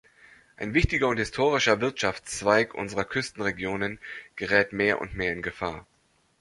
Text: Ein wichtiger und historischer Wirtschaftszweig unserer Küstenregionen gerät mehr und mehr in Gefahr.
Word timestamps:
Ein 0.57 0.73
wichtiger 0.73 1.09
und 1.09 1.17
historischer 1.17 1.79
Wirtschaftszweig 1.79 2.73
unserer 2.73 3.03
Küstenregionen 3.03 3.99
gerät 4.35 4.73
mehr 4.73 4.99
und 4.99 5.13
mehr 5.13 5.31
in 5.31 5.43
Gefahr. 5.43 5.85